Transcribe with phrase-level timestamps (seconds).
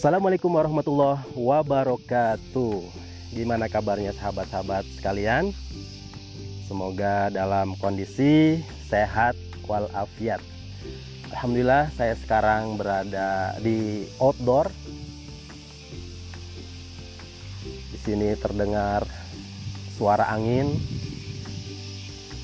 [0.00, 2.88] Assalamualaikum warahmatullahi wabarakatuh.
[3.36, 5.52] Gimana kabarnya sahabat-sahabat sekalian?
[6.64, 9.36] Semoga dalam kondisi sehat
[9.68, 10.40] walafiat.
[11.28, 14.72] Alhamdulillah saya sekarang berada di outdoor.
[17.92, 19.04] Di sini terdengar
[20.00, 20.80] suara angin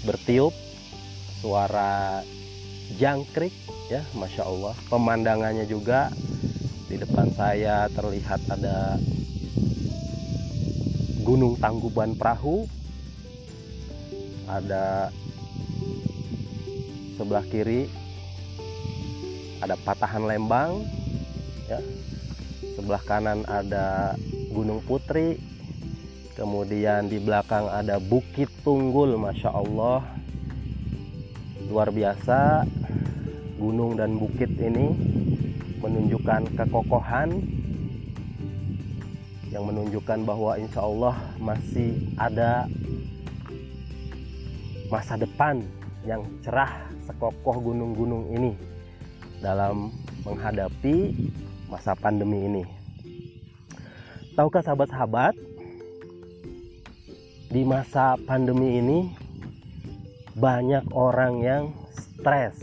[0.05, 0.53] bertiup,
[1.41, 2.21] suara
[3.01, 3.57] jangkrik
[3.89, 4.77] ya, masya Allah.
[4.93, 6.13] Pemandangannya juga
[6.87, 8.95] di depan saya terlihat ada
[11.27, 12.71] Gunung Tangkuban Perahu,
[14.47, 15.11] ada
[17.19, 17.91] sebelah kiri
[19.59, 20.87] ada patahan Lembang,
[21.67, 21.83] ya.
[22.79, 24.15] sebelah kanan ada
[24.55, 25.43] Gunung Putri,
[26.39, 30.07] kemudian di belakang ada Bukit Tunggul, masya Allah,
[31.67, 32.63] luar biasa.
[33.57, 34.93] Gunung dan bukit ini
[35.83, 37.41] menunjukkan kekokohan
[39.51, 42.69] yang menunjukkan bahwa insya Allah masih ada
[44.93, 45.65] masa depan
[46.07, 48.53] yang cerah sekokoh gunung-gunung ini
[49.41, 49.91] dalam
[50.23, 51.15] menghadapi
[51.67, 52.65] masa pandemi ini.
[54.37, 55.35] Tahukah sahabat-sahabat,
[57.49, 58.99] di masa pandemi ini
[60.37, 62.59] banyak orang yang stres.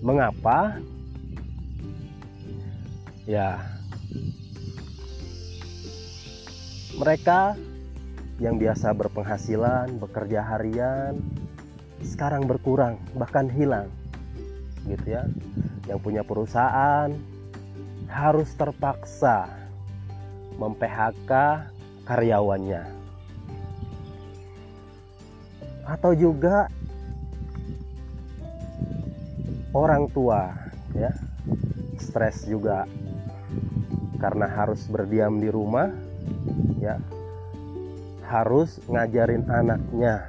[0.00, 0.80] Mengapa?
[3.28, 3.62] Ya,
[7.00, 7.56] mereka
[8.36, 11.16] yang biasa berpenghasilan, bekerja harian,
[12.04, 13.88] sekarang berkurang, bahkan hilang.
[14.84, 15.24] Gitu ya.
[15.88, 17.08] Yang punya perusahaan
[18.08, 19.48] harus terpaksa
[20.60, 21.32] mem-PHK
[22.04, 22.84] karyawannya.
[25.88, 26.68] Atau juga
[29.74, 30.50] orang tua
[30.94, 31.10] ya,
[32.00, 32.86] stres juga.
[34.20, 35.88] Karena harus berdiam di rumah
[36.76, 37.00] ya.
[38.28, 40.28] Harus ngajarin anaknya.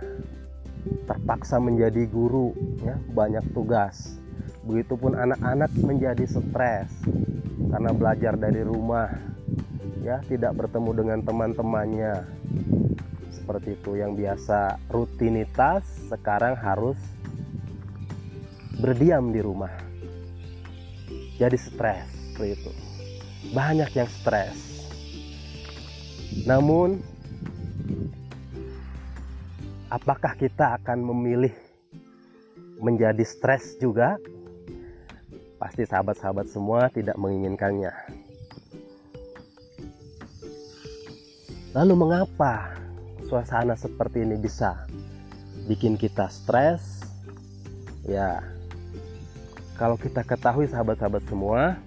[1.05, 2.95] Terpaksa menjadi guru ya.
[3.11, 4.15] Banyak tugas.
[4.63, 6.87] Begitupun anak-anak menjadi stres.
[7.67, 9.11] Karena belajar dari rumah
[10.07, 10.23] ya.
[10.23, 12.23] Tidak bertemu dengan teman-temannya.
[13.35, 14.79] Seperti itu yang biasa.
[14.87, 16.95] Rutinitas sekarang harus
[18.79, 19.73] berdiam di rumah.
[21.35, 22.71] Jadi stres seperti itu
[23.49, 24.85] banyak yang stres.
[26.45, 27.01] Namun
[29.89, 31.53] apakah kita akan memilih
[32.77, 34.21] menjadi stres juga?
[35.57, 37.93] Pasti sahabat-sahabat semua tidak menginginkannya.
[41.77, 42.73] Lalu mengapa
[43.29, 44.85] suasana seperti ini bisa
[45.69, 47.05] bikin kita stres?
[48.01, 48.41] Ya
[49.79, 51.77] kalau kita ketahui sahabat-sahabat semua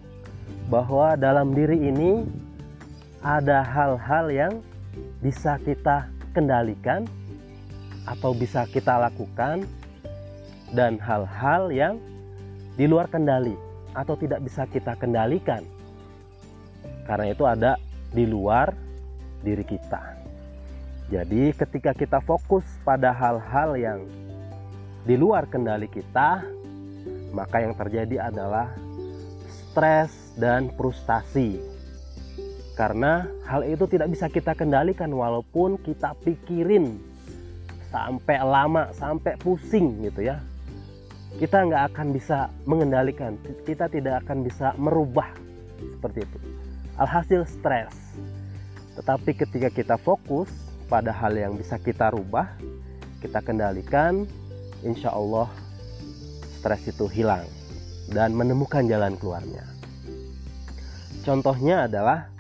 [0.69, 2.25] bahwa dalam diri ini
[3.25, 4.53] ada hal-hal yang
[5.25, 7.09] bisa kita kendalikan
[8.05, 9.65] atau bisa kita lakukan
[10.77, 11.97] dan hal-hal yang
[12.77, 13.57] di luar kendali
[13.95, 15.63] atau tidak bisa kita kendalikan.
[17.09, 17.79] Karena itu ada
[18.11, 18.75] di luar
[19.45, 20.03] diri kita.
[21.13, 24.01] Jadi ketika kita fokus pada hal-hal yang
[25.05, 26.41] di luar kendali kita
[27.35, 28.71] maka yang terjadi adalah
[29.75, 31.59] stres dan frustasi.
[32.79, 36.99] Karena hal itu tidak bisa kita kendalikan walaupun kita pikirin
[37.91, 40.39] sampai lama, sampai pusing gitu ya.
[41.35, 43.35] Kita nggak akan bisa mengendalikan,
[43.67, 45.35] kita tidak akan bisa merubah
[45.79, 46.39] seperti itu.
[46.95, 47.95] Alhasil stres.
[48.95, 50.47] Tetapi ketika kita fokus
[50.87, 52.55] pada hal yang bisa kita rubah,
[53.19, 54.27] kita kendalikan,
[54.87, 55.51] insya Allah
[56.65, 57.45] stres itu hilang
[58.09, 59.69] dan menemukan jalan keluarnya.
[61.21, 62.33] Contohnya adalah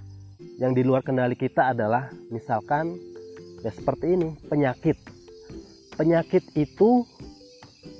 [0.56, 2.96] yang di luar kendali kita adalah misalkan
[3.60, 4.96] ya seperti ini, penyakit.
[6.00, 7.04] Penyakit itu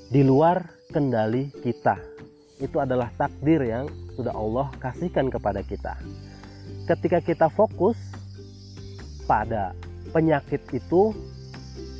[0.09, 0.65] di luar
[0.97, 2.01] kendali kita.
[2.57, 3.85] Itu adalah takdir yang
[4.17, 6.01] sudah Allah kasihkan kepada kita.
[6.89, 8.01] Ketika kita fokus
[9.29, 9.77] pada
[10.09, 11.13] penyakit itu,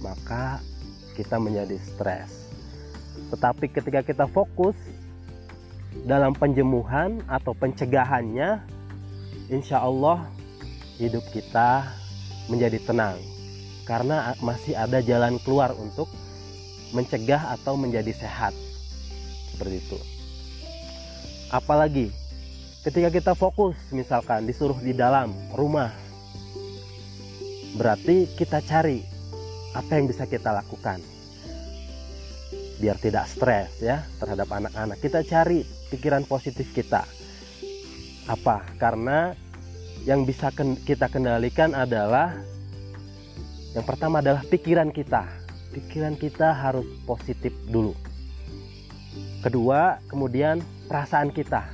[0.01, 0.65] maka
[1.13, 2.44] kita menjadi stres
[3.35, 4.77] tetapi ketika kita fokus
[6.07, 8.63] dalam penjemuhan atau pencegahannya,
[9.51, 10.27] insya Allah
[10.99, 11.87] hidup kita
[12.51, 13.19] menjadi tenang.
[13.85, 16.09] Karena masih ada jalan keluar untuk
[16.95, 18.55] mencegah atau menjadi sehat.
[19.53, 19.99] Seperti itu.
[21.53, 22.11] Apalagi
[22.83, 25.93] ketika kita fokus misalkan disuruh di dalam rumah,
[27.77, 29.05] berarti kita cari
[29.75, 31.03] apa yang bisa kita lakukan
[32.79, 34.99] biar tidak stres ya terhadap anak-anak.
[34.99, 37.07] Kita cari pikiran positif kita.
[38.27, 38.65] Apa?
[38.81, 39.37] Karena
[40.05, 40.53] yang bisa
[40.85, 42.35] kita kendalikan adalah
[43.75, 45.27] yang pertama adalah pikiran kita.
[45.75, 47.95] Pikiran kita harus positif dulu.
[49.43, 51.67] Kedua, kemudian perasaan kita.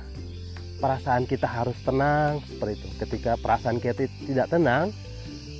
[0.81, 2.87] Perasaan kita harus tenang seperti itu.
[2.97, 4.89] Ketika perasaan kita tidak tenang,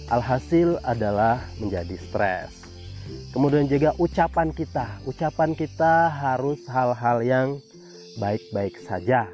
[0.09, 2.60] alhasil adalah menjadi stres.
[3.31, 4.99] Kemudian juga ucapan kita.
[5.07, 7.47] Ucapan kita harus hal-hal yang
[8.19, 9.27] baik-baik saja.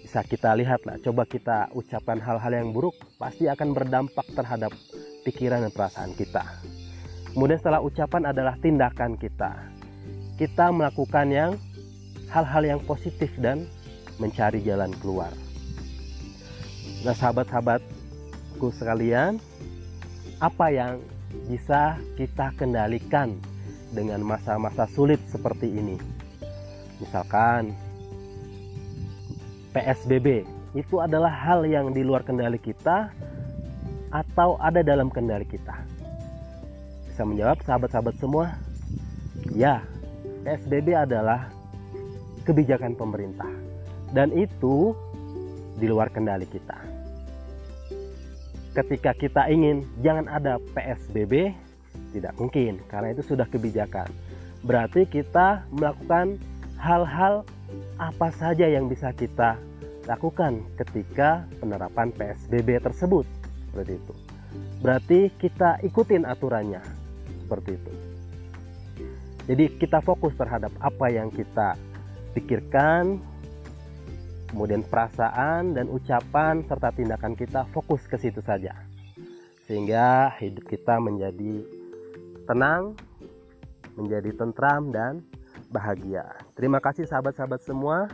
[0.00, 4.70] Bisa kita lihat lah coba kita ucapkan hal-hal yang buruk pasti akan berdampak terhadap
[5.26, 6.44] pikiran dan perasaan kita.
[7.34, 9.58] Kemudian setelah ucapan adalah tindakan kita.
[10.38, 11.50] Kita melakukan yang
[12.30, 13.66] hal-hal yang positif dan
[14.22, 15.34] mencari jalan keluar.
[17.02, 19.42] Nah sahabat-sahabatku sekalian
[20.38, 21.02] apa yang
[21.50, 23.36] bisa kita kendalikan
[23.94, 25.96] dengan masa-masa sulit seperti ini
[27.02, 27.74] misalkan
[29.74, 33.10] PSBB itu adalah hal yang di luar kendali kita
[34.14, 35.74] atau ada dalam kendali kita?
[37.10, 38.54] Bisa menjawab sahabat-sahabat semua?
[39.50, 39.82] Ya,
[40.46, 41.50] PSBB adalah
[42.46, 43.50] kebijakan pemerintah
[44.14, 44.94] dan itu
[45.78, 46.93] di luar kendali kita.
[48.74, 51.54] Ketika kita ingin jangan ada PSBB,
[52.10, 54.10] tidak mungkin karena itu sudah kebijakan.
[54.66, 56.42] Berarti kita melakukan
[56.74, 57.46] hal-hal
[58.02, 59.54] apa saja yang bisa kita
[60.10, 63.22] lakukan ketika penerapan PSBB tersebut.
[63.70, 64.14] Seperti itu.
[64.82, 66.82] Berarti kita ikutin aturannya.
[67.46, 67.92] Seperti itu.
[69.44, 71.76] Jadi kita fokus terhadap apa yang kita
[72.32, 73.20] pikirkan
[74.54, 78.70] kemudian perasaan dan ucapan serta tindakan kita fokus ke situ saja
[79.66, 81.66] sehingga hidup kita menjadi
[82.46, 82.94] tenang
[83.98, 85.26] menjadi tentram dan
[85.74, 86.22] bahagia.
[86.54, 88.06] Terima kasih sahabat-sahabat semua.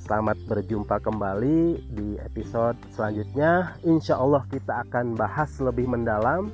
[0.00, 3.74] Selamat berjumpa kembali di episode selanjutnya.
[3.82, 6.48] Insya Allah kita akan bahas lebih mendalam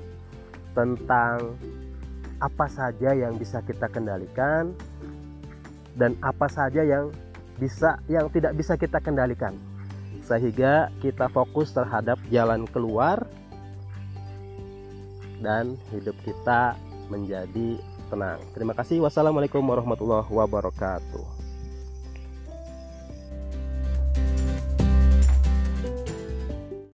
[0.72, 1.54] tentang
[2.40, 4.72] apa saja yang bisa kita kendalikan
[5.94, 7.12] dan apa saja yang
[7.60, 9.56] bisa yang tidak bisa kita kendalikan
[10.22, 13.26] sehingga kita fokus terhadap jalan keluar
[15.42, 16.78] dan hidup kita
[17.10, 18.38] menjadi tenang.
[18.54, 19.02] Terima kasih.
[19.02, 21.41] Wassalamualaikum warahmatullahi wabarakatuh.